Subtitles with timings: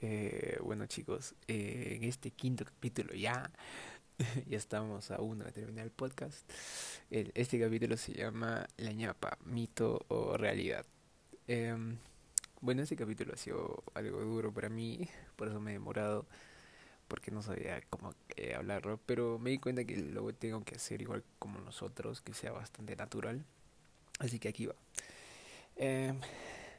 [0.00, 3.50] Eh, bueno chicos, eh, en este quinto capítulo ya,
[4.46, 6.48] ya estamos a uno de terminar el podcast.
[7.10, 10.84] Este capítulo se llama La ñapa, mito o realidad.
[11.48, 11.96] Em,
[12.60, 16.26] bueno, este capítulo ha sido algo duro para mí, por eso me he demorado,
[17.08, 21.00] porque no sabía cómo eh, hablarlo, pero me di cuenta que lo tengo que hacer
[21.02, 23.44] igual como nosotros, que sea bastante natural.
[24.18, 24.74] Así que aquí va.
[25.76, 26.18] Em,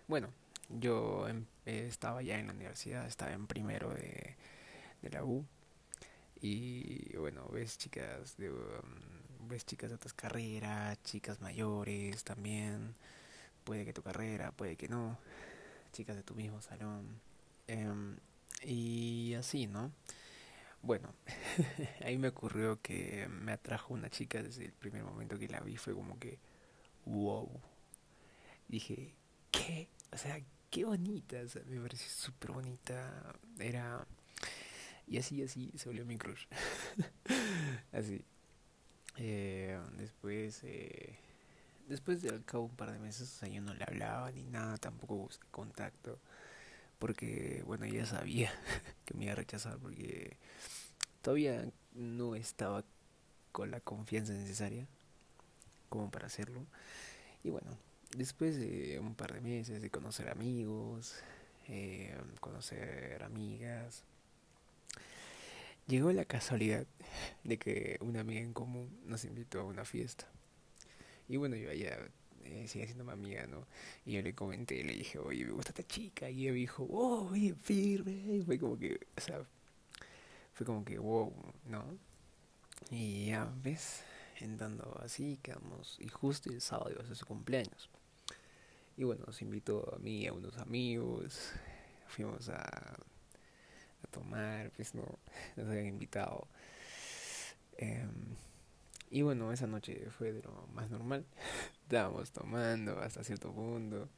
[0.07, 0.29] bueno,
[0.69, 4.35] yo em- estaba ya en la universidad, estaba en primero de,
[5.01, 5.45] de la U.
[6.41, 12.95] Y bueno, ves chicas de, um, ves chicas de otras carreras, chicas mayores también.
[13.63, 15.17] Puede que tu carrera, puede que no.
[15.93, 17.19] Chicas de tu mismo salón.
[17.67, 18.17] Em,
[18.63, 19.91] y así, ¿no?
[20.81, 21.13] Bueno,
[22.05, 25.77] ahí me ocurrió que me atrajo una chica desde el primer momento que la vi.
[25.77, 26.39] Fue como que,
[27.05, 27.49] wow.
[28.67, 29.15] Dije,
[29.51, 29.89] ¿qué?
[30.11, 31.37] O sea, qué bonita.
[31.67, 33.33] Me pareció súper bonita.
[33.59, 34.05] Era...
[35.07, 36.45] Y así, así se volvió mi crush.
[37.93, 38.25] Así.
[39.17, 41.17] Eh, después, eh,
[41.87, 44.43] después de al cabo un par de meses, o sea, yo no le hablaba ni
[44.43, 46.19] nada, tampoco busqué contacto,
[46.99, 48.51] porque, bueno, ya sabía
[49.05, 50.37] que me iba a rechazar, porque
[51.21, 52.83] todavía no estaba
[53.51, 54.87] con la confianza necesaria
[55.89, 56.65] como para hacerlo.
[57.43, 57.77] Y bueno,
[58.15, 61.15] después de un par de meses de conocer amigos,
[61.67, 64.03] eh, conocer amigas,
[65.87, 66.85] llegó la casualidad
[67.43, 70.27] de que una amiga en común nos invitó a una fiesta.
[71.29, 71.97] Y bueno, yo ella
[72.45, 73.67] eh, sigue siendo mi amiga, ¿no?
[74.05, 76.29] Y yo le comenté, le dije, oye, me gusta esta chica.
[76.29, 78.11] Y ella me dijo, oh, oye, firme.
[78.11, 79.45] Y fue como que, o sea,
[80.53, 81.33] fue como que, wow,
[81.65, 81.97] ¿no?
[82.91, 84.03] Y ya, ¿ves?
[84.41, 85.97] Andando así, quedamos.
[85.99, 87.89] Y justo el sábado iba a su cumpleaños.
[88.97, 91.51] Y bueno, nos invitó a mí y a unos amigos.
[92.07, 95.03] Fuimos a, a tomar, pues no,
[95.55, 96.47] nos habían invitado.
[97.77, 98.35] Em,
[99.09, 101.25] y bueno, esa noche fue de lo más normal.
[101.83, 104.09] Estábamos tomando hasta cierto punto.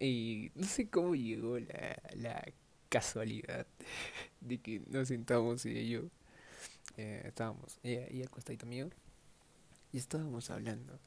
[0.00, 2.44] Y no sé cómo llegó la, la
[2.88, 3.66] casualidad
[4.40, 6.02] de que nos sentamos y yo.
[6.98, 8.90] eh, estábamos, ella y el costadito mío.
[9.92, 10.98] Y estábamos hablando.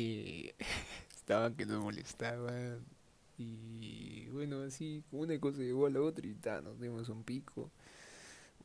[0.00, 0.52] Y
[1.16, 2.84] estaban que nos molestaban.
[3.38, 7.70] Y bueno, así, una cosa llegó a la otra y nos dimos un pico.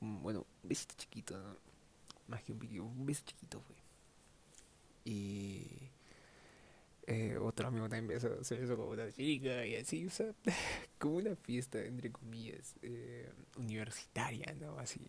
[0.01, 1.57] Un- bueno, un besito chiquito, ¿no?
[2.29, 3.75] Más que un pico, un beso chiquito fue.
[5.06, 5.91] Y
[7.07, 10.34] eh, otro amigo también besó, se besó con otra chica y así, o sea,
[11.00, 14.78] como una fiesta, entre comillas, eh, universitaria, ¿no?
[14.78, 15.01] Así.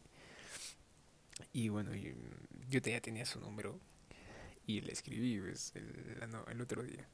[1.53, 3.79] Y bueno, mm, yo te- ya tenía su número
[4.71, 7.09] y le escribí, pues, el, la otro día.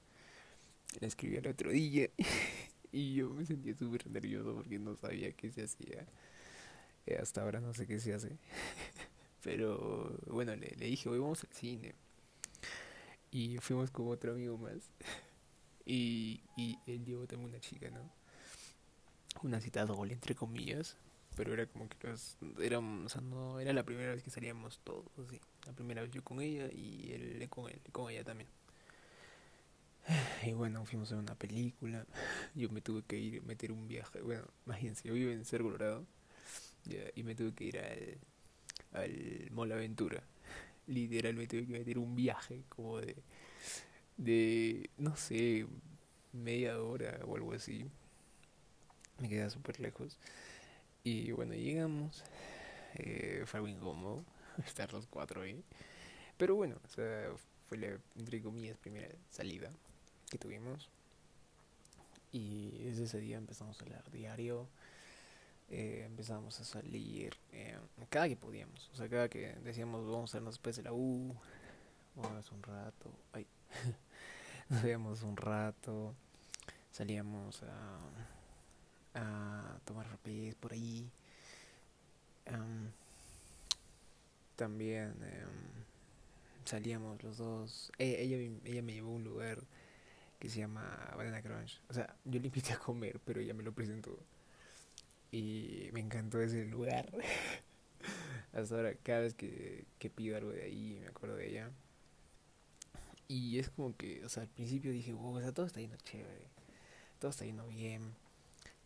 [1.01, 2.09] Le escribí el otro día
[2.93, 6.07] y yo me sentía súper nervioso porque no sabía qué se hacía.
[7.07, 8.37] Eh, hasta ahora no sé qué se hace.
[9.43, 11.95] Pero bueno, le, le dije, hoy vamos al cine.
[13.31, 14.91] Y fuimos con otro amigo más.
[15.89, 18.11] Y, y él llevó también una chica, ¿no?
[19.45, 20.97] Una cita doble, entre comillas.
[21.37, 24.81] Pero era como que los, era, o sea, no era la primera vez que salíamos
[24.81, 25.41] todos, así.
[25.67, 28.49] La primera vez yo con ella y él con él, con ella también.
[30.47, 32.07] Y bueno, fuimos a una película.
[32.55, 34.21] Yo me tuve que ir, meter un viaje.
[34.21, 36.07] Bueno, imagínense, yo vivo en Cerro Colorado.
[37.15, 38.19] y me tuve que ir al,
[38.93, 40.23] al Mall Aventura.
[40.87, 43.17] Literal, me tuve que meter un viaje como de,
[44.17, 45.67] de, no sé,
[46.33, 47.87] media hora o algo así.
[49.19, 50.19] Me queda súper lejos.
[51.03, 52.23] Y bueno, llegamos.
[52.95, 54.25] Eh, fue algo incómodo
[54.67, 55.63] estar los cuatro ahí.
[56.37, 59.71] Pero bueno, fue la, entre comillas, primera salida
[60.31, 60.89] que tuvimos.
[62.33, 64.69] Y desde ese día empezamos a hablar diario.
[65.69, 67.79] eh, empezamos a salir eh,
[68.09, 68.89] cada que podíamos.
[68.93, 71.35] O sea, cada que decíamos vamos a vernos después de la U,
[72.15, 73.11] vamos un rato.
[73.33, 73.47] Ay,
[74.69, 76.15] nos veíamos un rato.
[76.93, 77.63] Salíamos
[79.15, 81.11] a, tomar rapés por ahí.
[82.47, 82.91] Am,
[84.57, 85.85] también em,
[86.65, 87.93] salíamos los dos.
[87.99, 89.63] Eh, ella, ella me llevó a un lugar
[90.39, 91.81] que se llama Banana Crunch.
[91.89, 94.19] O sea, yo le invité a comer, pero ella me lo presentó.
[95.31, 97.11] Y me encantó ese lugar.
[98.53, 101.71] Hasta ahora, cada vez que, que pido algo de ahí, me acuerdo de ella.
[103.29, 105.97] Y es como que, o sea, al principio dije, wow, o sea, todo está yendo
[105.99, 106.49] chévere.
[107.19, 108.15] Todo está yendo bien.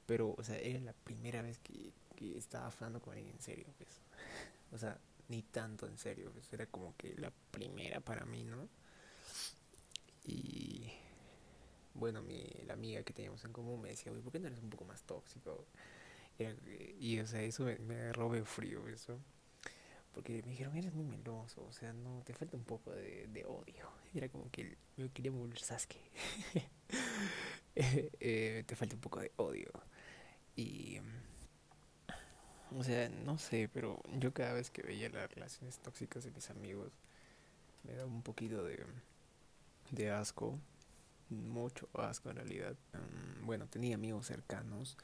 [0.06, 3.66] Pero, o sea, era la primera vez que, que estaba hablando con alguien en serio,
[3.76, 3.88] pues.
[4.72, 5.00] O sea,
[5.30, 6.52] ni tanto en serio, pues.
[6.52, 8.68] Era como que la primera para mí, ¿no?
[10.24, 10.90] Y
[11.94, 14.60] bueno, mi, la amiga que teníamos en común me decía, oye, ¿por qué no eres
[14.60, 15.66] un poco más tóxico?
[16.98, 19.18] y o sea, eso me, me agarró frío, eso.
[20.12, 23.44] Porque me dijeron, eres muy meloso, o sea, no, te falta un poco de, de
[23.44, 23.90] odio.
[24.14, 26.00] era como que yo quería volver Sasuke.
[27.74, 29.70] eh, te falta un poco de odio.
[30.56, 30.98] Y...
[32.78, 36.50] O sea, no sé, pero yo cada vez que veía las relaciones tóxicas de mis
[36.50, 36.92] amigos,
[37.84, 38.84] me daba un poquito de,
[39.90, 40.58] de asco.
[41.30, 42.76] Mucho asco en realidad.
[42.94, 44.96] Um, bueno, tenía amigos cercanos,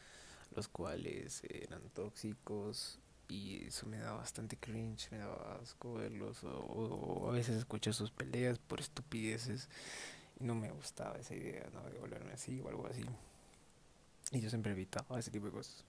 [0.54, 2.98] los cuales eran tóxicos
[3.28, 8.10] y eso me daba bastante cringe, me daba asco verlos o, a veces escuché sus
[8.10, 9.68] peleas por estupideces
[10.40, 11.82] y no me gustaba esa idea ¿no?
[11.90, 13.04] de volverme así o algo así
[14.32, 15.84] y yo siempre evitaba ese tipo de cosas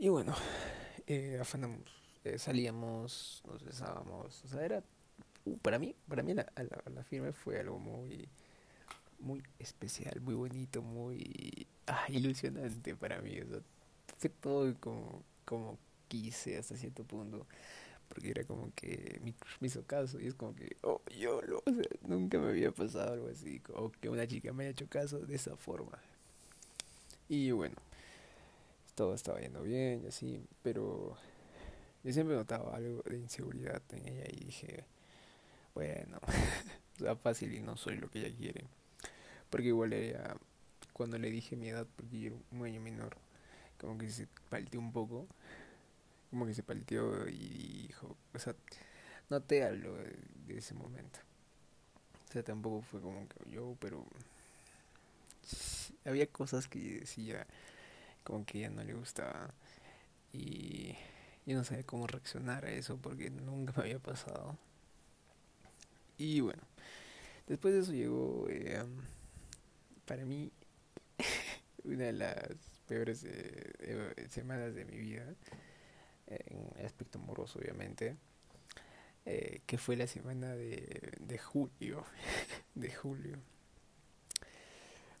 [0.00, 0.34] y bueno
[1.06, 1.82] eh, afanamos
[2.24, 4.82] eh, salíamos nos besábamos o sea era
[5.44, 8.26] uh, para mí para mí la, la, la, firme fue algo muy
[9.18, 13.60] muy especial muy bonito muy ah, ilusionante para mí o sea,
[14.16, 17.46] fue todo como como quise hasta cierto punto
[18.08, 19.34] porque era como que me,
[19.66, 21.62] hizo caso y es como que oh yo lo o
[22.08, 25.36] nunca me había pasado algo así o que una chica me haya hecho caso de
[25.36, 25.98] esa forma.
[27.28, 27.76] Y bueno
[28.94, 31.16] todo estaba yendo bien y así pero
[32.02, 34.84] yo siempre notaba algo de inseguridad en ella y dije
[35.74, 36.18] bueno
[37.08, 38.64] o fácil y no soy lo que ella quiere
[39.48, 40.36] porque igual era
[40.92, 43.16] cuando le dije mi edad porque yo era un año menor
[43.78, 45.26] como que se palteó un poco
[46.30, 48.54] como que se palteó y dijo, o sea,
[49.28, 51.18] noté algo de, ese momento.
[52.28, 54.04] O sea, tampoco fue como que yo, pero
[56.04, 57.46] había cosas que decía
[58.30, 59.52] como que ya no le gustaba
[60.32, 60.94] y
[61.44, 64.56] yo no sabía cómo reaccionar a eso porque nunca me había pasado.
[66.16, 66.62] Y bueno,
[67.48, 68.84] después de eso llegó eh,
[70.04, 70.52] para mí
[71.84, 72.36] una de las
[72.86, 75.34] peores eh, eh, semanas de mi vida
[76.28, 78.16] en aspecto amoroso obviamente,
[79.24, 82.04] que fue la semana de julio,
[82.76, 83.38] de julio.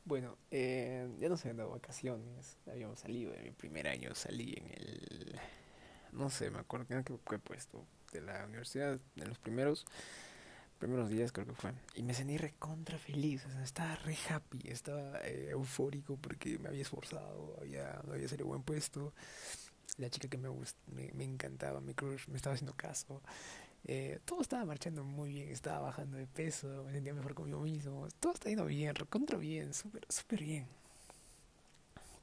[0.04, 4.66] Bueno, eh, ya nos habían dado vacaciones, habíamos salido de mi primer año, salí en
[4.70, 5.40] el,
[6.12, 9.84] no sé, me acuerdo que he puesto, de la universidad, en los primeros,
[10.78, 14.68] primeros días creo que fue, y me sentí recontra feliz, o sea, estaba re happy,
[14.68, 19.12] estaba eh, eufórico porque me había esforzado, había, había salido buen puesto,
[19.98, 23.22] la chica que me, me, me encantaba, mi crush, me estaba haciendo caso.
[23.84, 28.06] Eh, todo estaba marchando muy bien, estaba bajando de peso, me sentía mejor conmigo mismo,
[28.20, 30.66] todo está yendo bien, recontra bien, súper, súper bien.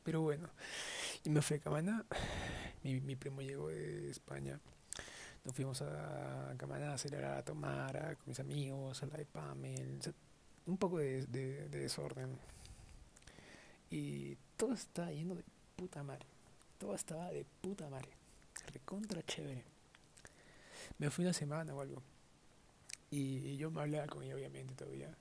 [0.03, 0.49] Pero bueno,
[1.23, 2.05] y me fui a Camaná,
[2.83, 4.59] mi, primo llegó de España,
[5.43, 9.99] nos fuimos a Camaná a celebrar a tomar con mis amigos, a la de Pamel,
[10.65, 12.37] un poco de, de, de desorden.
[13.89, 15.43] Y todo está yendo de
[15.75, 16.25] puta madre
[16.77, 18.09] todo estaba de puta madre.
[18.73, 19.76] Recontra chévere.
[20.97, 22.01] Me fui una semana o algo.
[23.09, 25.15] Y yo me hablaba con ella, obviamente, todavía.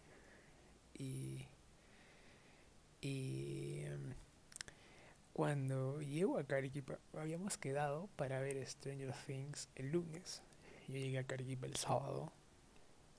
[0.95, 1.47] Y.
[3.01, 3.81] Y.
[3.85, 4.15] Em,
[5.37, 10.43] cuando llego a Cariquipa, habíamos quedado para ver Stranger Things el lunes.
[10.89, 12.33] Yo llegué a Cariquipa el sábado.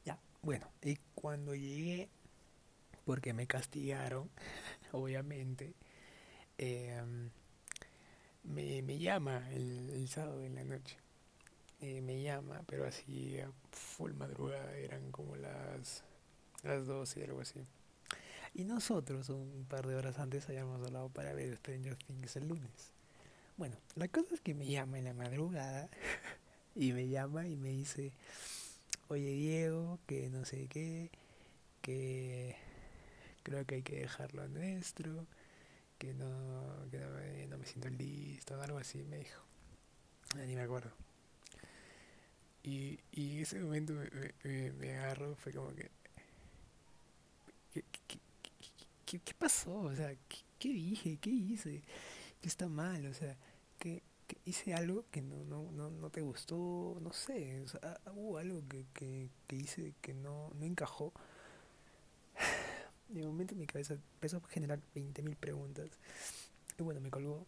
[0.04, 2.10] Ya, bueno, y cuando llegué,
[3.06, 4.32] porque me castigaron,
[4.92, 5.76] obviamente,
[6.58, 7.04] eh,
[8.44, 10.98] me, me llama el, el, sábado en la noche.
[11.80, 16.04] Eh, me llama, pero así a full madrugada, eran como las,
[16.64, 17.62] las 12, algo así.
[18.54, 22.92] Y nosotros un par de horas antes habíamos hablado para ver Stranger Things el lunes.
[23.58, 25.90] Bueno, la cosa es que me llama en la madrugada
[26.76, 28.12] y me llama y me dice,
[29.10, 31.12] oye Diego, que no sé qué,
[31.82, 32.56] que
[33.44, 35.28] creo que hay que dejarlo nuestro
[35.98, 39.42] que no, que me, no me siento listo, algo así me dijo.
[40.36, 40.92] Ni me acuerdo.
[42.68, 44.10] Y, y ese momento me,
[44.44, 45.90] me, me agarro, fue como que...
[47.74, 48.20] ¿Qué, qué,
[49.06, 49.74] qué, qué pasó?
[49.74, 51.18] O sea, ¿qué, ¿qué, dije?
[51.22, 51.82] ¿Qué hice?
[52.42, 53.06] ¿Qué está mal?
[53.06, 53.38] O sea,
[53.80, 54.04] ¿qué,
[54.44, 56.98] hice algo que no, no, no, no te gustó?
[57.02, 61.14] No sé, o sea, hubo algo que, que, que hice que no, no encajó
[63.08, 65.90] de momento mi cabeza empezó a generar 20.000 preguntas.
[66.78, 67.46] Y bueno, me colgó.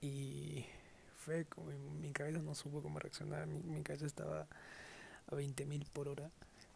[0.00, 0.66] Y
[1.24, 3.46] fue como mi cabeza no supo cómo reaccionar.
[3.46, 4.46] Mi, mi cabeza estaba
[5.26, 6.30] a 20.000 por hora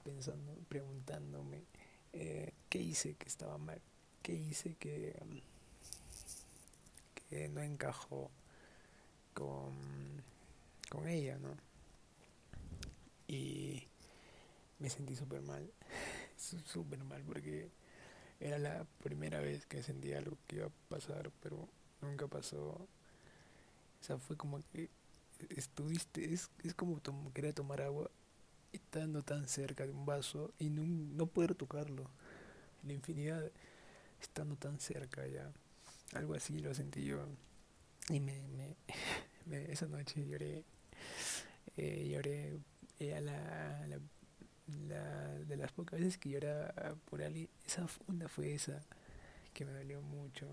[0.04, 1.64] pensando, preguntándome
[2.12, 3.80] eh, qué hice que estaba mal,
[4.22, 5.20] qué hice que,
[7.28, 8.30] que no encajó
[9.34, 9.74] con,
[10.90, 11.50] con ella, ¿no?
[13.28, 13.82] Y
[14.78, 15.68] me sentí súper mal
[16.66, 17.68] súper mal porque
[18.38, 21.68] era la primera vez que sentía algo que iba a pasar, pero
[22.02, 22.86] nunca pasó.
[24.06, 24.88] Sea, fue como que
[25.50, 27.00] estuviste, es, es como
[27.34, 28.08] querer tomar agua
[28.72, 32.08] estando tan cerca de un vaso y no, no poder tocarlo.
[32.84, 33.50] La infinidad
[34.20, 35.50] estando tan cerca ya.
[36.12, 37.26] Algo así lo sentí yo.
[38.08, 38.46] Y me,
[39.44, 40.62] me, esa noche lloré.
[41.76, 42.60] Eh, lloré
[43.00, 43.88] eh, a la,
[44.86, 47.48] la, de las pocas veces que lloraba por alguien.
[47.66, 48.80] Esa una fue esa
[49.52, 50.46] que me dolió mucho.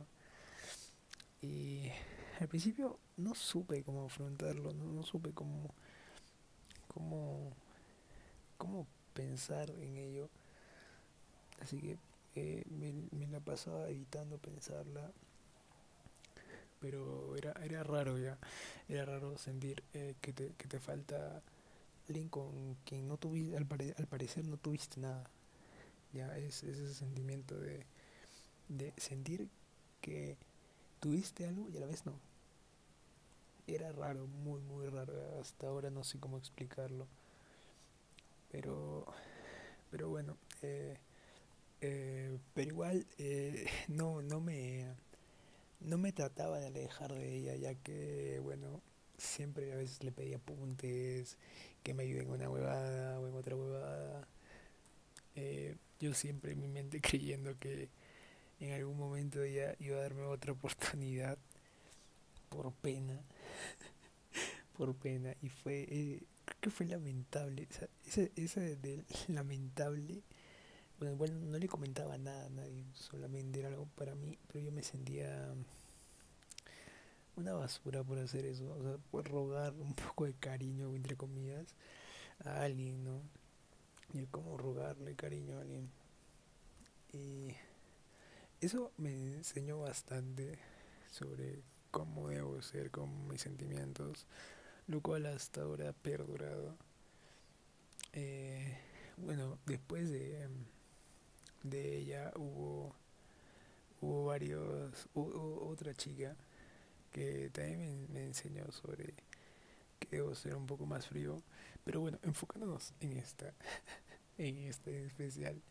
[1.40, 1.92] Y
[2.40, 5.74] al principio no supe cómo afrontarlo, no, no supe cómo,
[6.88, 7.52] cómo,
[8.58, 10.30] cómo pensar en ello.
[11.62, 11.98] Así que
[12.36, 15.12] eh, me, me, la pasaba evitando pensarla.
[16.80, 18.38] Pero era, era raro ya,
[18.90, 21.42] era raro sentir eh, que, te, que te falta
[22.10, 25.24] alguien con quien no tuviste, al, al parecer no tuviste nada.
[26.12, 27.86] Ya es, es ese sentimiento de,
[28.68, 29.48] de sentir
[30.02, 30.38] que
[31.04, 32.14] tuviste algo y a la vez no.
[33.68, 35.14] Era raro, muy, muy raro.
[35.42, 37.08] Hasta ahora no sé cómo explicarlo.
[38.52, 39.06] Pero,
[39.92, 40.98] pero bueno, eh,
[41.82, 44.88] eh, pero igual eh, no, no me,
[45.82, 48.82] no me trataba de alejar de ella, ya que, bueno,
[49.18, 51.38] siempre a veces le pedía apuntes,
[51.84, 54.28] que me ayuden en una huevada o en otra huevada.
[56.00, 57.90] yo siempre en mi mente creyendo que
[58.67, 61.38] en algún momento ella iba a darme otra oportunidad
[62.50, 63.20] por pena
[64.77, 65.36] por pena.
[65.41, 67.88] Y fue eh, creo que fue lamentable esa,
[68.36, 70.22] esa, del lamentable
[71.00, 74.72] bueno igual no le comentaba nada a nadie solamente era algo para mí pero yo
[74.72, 75.53] me sentía
[77.36, 81.65] una basura por hacer eso o sea por rogar un poco de cariño entre comillas
[82.46, 83.22] a alguien no
[84.13, 85.89] y como rogarle cariño a alguien.
[87.12, 87.55] Y
[88.65, 90.58] eso me enseñó bastante
[91.12, 94.25] sobre cómo debo ser con mis sentimientos,
[94.88, 96.77] lo cual hasta ahora ha perdurado.
[98.13, 98.77] Eh,
[99.17, 100.48] bueno, después de,
[101.63, 102.96] de ella hubo,
[104.00, 106.38] hubo varios, hubo otra chica
[107.12, 109.13] que también me, enseñó sobre
[110.00, 111.43] que debo ser un poco más frío,
[111.84, 113.53] pero bueno, enfocándonos en esta,
[114.38, 115.62] en este especial.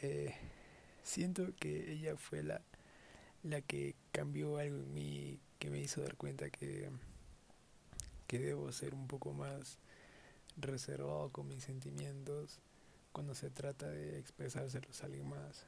[0.00, 0.32] Eh,
[1.02, 2.60] siento que ella fue la,
[3.42, 6.90] la que cambió algo en mí, que me hizo dar cuenta que,
[8.26, 9.78] que debo ser un poco más
[10.56, 12.58] reservado con mis sentimientos.
[13.12, 15.66] Cuando se trata de expresárselos a alguien más,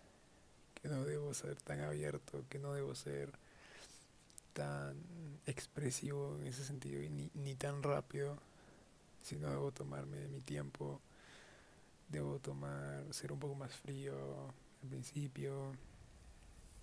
[0.75, 3.31] que no debo ser tan abierto, que no debo ser
[4.53, 4.97] tan
[5.47, 8.39] expresivo en ese sentido y ni, ni tan rápido,
[9.23, 11.01] sino debo tomarme mi tiempo,
[12.09, 14.15] debo tomar, ser un poco más frío,
[14.85, 15.73] al principio.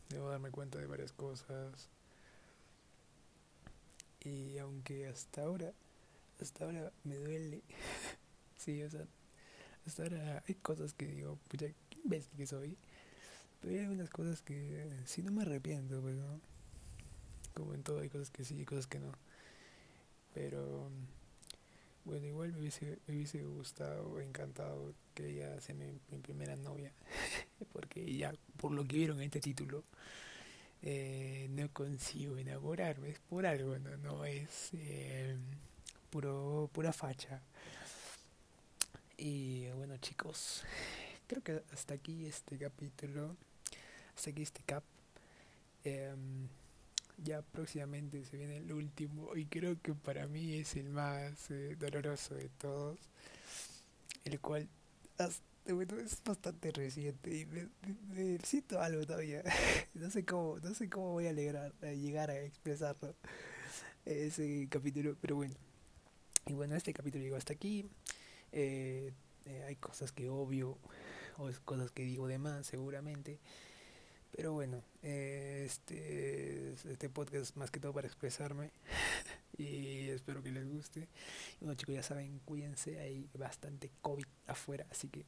[0.10, 1.88] Debo darme cuenta de varias cosas.
[4.24, 5.72] Y aunque hasta ahora,
[6.42, 7.62] hasta ahora me duele.
[8.58, 9.06] sí, o sea,
[9.86, 12.78] hasta ahora hay cosas que digo, pucha, qué imbécil que soy.
[13.62, 16.42] Pero hay algunas cosas que sí no me arrepiento, pues, ¿no?
[17.54, 19.12] Como en todo, hay cosas que sí y cosas que no.
[20.34, 20.90] Pero
[22.06, 25.88] bueno, igual me hubiese, me hubiese gustado, encantado que ella sea mi,
[26.20, 26.92] primera novia,
[27.74, 29.84] porque ya, por lo que vieron en este título,
[30.82, 35.38] eh, no consigo enamorarme, es por algo, no, no es eh,
[36.10, 37.42] puro, pura facha.
[39.18, 40.64] Y bueno chicos,
[41.28, 43.36] creo que hasta aquí este capítulo,
[44.16, 44.84] hasta aquí este cap.
[45.84, 46.48] Em,
[47.18, 51.76] ya próximamente se viene el último y creo que para mí es el más eh,
[51.80, 53.00] doloroso de todos,
[54.26, 54.68] el cual
[55.26, 59.44] es bastante reciente y me, siento algo todavía,
[59.94, 63.16] no sé cómo, no sé cómo voy a, alegrar, a llegar a expresarlo
[64.06, 65.54] ese capítulo, pero bueno,
[66.48, 67.86] y bueno este capítulo llegó hasta aquí,
[68.52, 69.14] eh,
[69.46, 70.78] eh, hay cosas que obvio
[71.38, 73.40] o cosas que digo de más seguramente.
[74.36, 78.72] Pero bueno, eh, este, este podcast más que todo para expresarme
[79.58, 81.08] y espero que les guste.
[81.60, 85.26] Bueno chicos, ya saben, cuídense, hay bastante COVID afuera, así que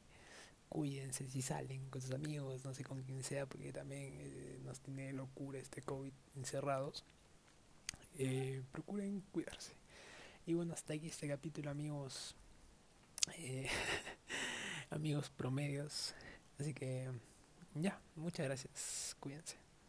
[0.68, 4.80] cuídense si salen con sus amigos, no sé con quién sea, porque también eh, nos
[4.80, 7.04] tiene locura este COVID encerrados.
[8.16, 9.72] Eh, procuren cuidarse.
[10.46, 12.36] Y bueno, hasta aquí este capítulo amigos,
[14.90, 16.14] amigos promedios.
[16.58, 17.10] Así que...
[17.74, 19.16] Ya, muchas gracias.
[19.20, 19.63] Cuídense.